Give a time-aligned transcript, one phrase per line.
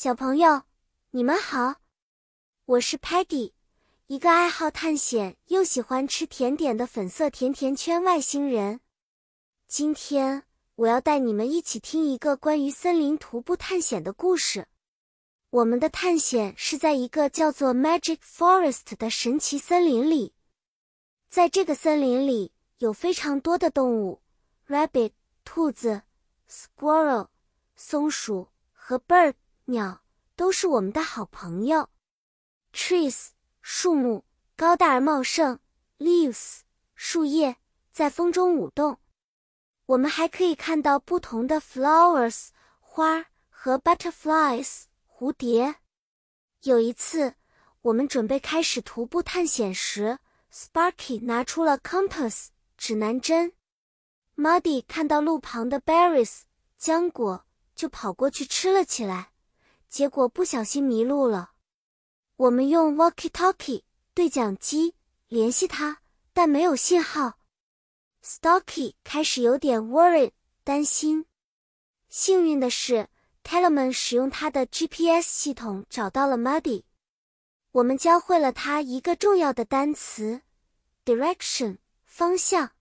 [0.00, 0.62] 小朋友，
[1.10, 1.80] 你们好，
[2.66, 3.50] 我是 Peggy，
[4.06, 8.78] 一个爱好探险又喜欢吃甜点的粉色甜甜圈外星人。
[9.66, 10.44] 今天
[10.76, 14.68] 我要带你们一起听一个关于森林徒步探险的故事。
[15.50, 20.32] 我们的探险是在一个叫做 Magic Forest 的神奇森林里。
[21.28, 24.22] 在这个森林里，有非常多的动物
[24.68, 25.10] ：rabbit（
[25.44, 26.02] 兔子）、
[26.48, 27.26] squirrel（
[27.74, 29.34] 松鼠）和 bird。
[29.70, 30.00] 鸟
[30.34, 31.90] 都是我们的好朋友。
[32.72, 33.28] Trees
[33.60, 34.24] 树木
[34.56, 35.58] 高大而茂盛
[35.98, 36.60] ，Leaves
[36.94, 37.56] 树叶
[37.92, 38.98] 在风中舞动。
[39.84, 42.48] 我们还可以看到不同的 flowers
[42.80, 45.76] 花和 butterflies 蝴蝶。
[46.62, 47.34] 有一次，
[47.82, 50.18] 我们准备开始徒步探险时
[50.50, 52.48] ，Sparky 拿出了 compass
[52.78, 53.52] 指南针。
[54.34, 56.42] Muddy 看到路旁的 berries
[56.80, 59.32] 浆果，就跑过去吃了起来。
[59.88, 61.52] 结果不小心迷路了，
[62.36, 64.94] 我们用 walkie-talkie 对讲机
[65.28, 67.38] 联系他，但没有信号。
[68.22, 71.24] Stocky 开始有点 worried 担心。
[72.10, 73.08] 幸运的是
[73.42, 76.84] ，Telemann 使用他的 GPS 系统找到了 Muddy。
[77.72, 80.42] 我们教会了他一个重要的单词
[81.04, 82.72] ：direction 方向。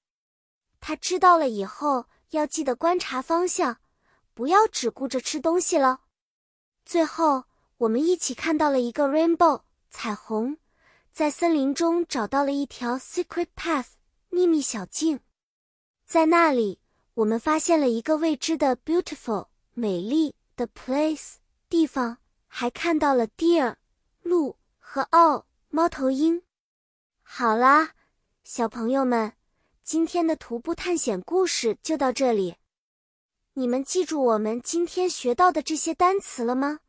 [0.81, 3.77] 他知道了以后要记得观察方向，
[4.33, 6.01] 不要只顾着吃东西了。
[6.87, 7.43] 最后，
[7.79, 10.55] 我们一起看到了一个 rainbow 彩虹，
[11.11, 13.87] 在森林中找到了一条 secret path
[14.29, 15.19] 秘密小径，
[16.05, 16.79] 在那里，
[17.15, 21.33] 我们发现了一个未知的 beautiful 美丽的 place
[21.67, 23.75] 地方，还看到了 deer
[24.21, 26.41] 鹿和 o 猫头鹰。
[27.21, 27.95] 好啦，
[28.45, 29.33] 小朋友们，
[29.83, 32.55] 今天的徒步探险故事就到这里。
[33.59, 36.81] 你们记住我们今天学到的这些单词了吗？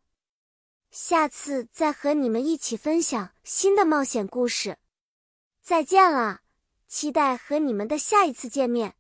[0.90, 4.76] 下次再和你们一起分享新的冒险故事。
[5.62, 6.42] 再见了，
[6.86, 8.97] 期待和你们的下一次见面。